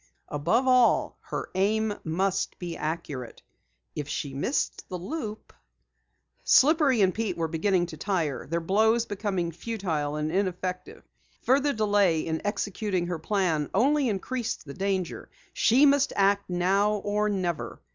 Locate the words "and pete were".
7.03-7.47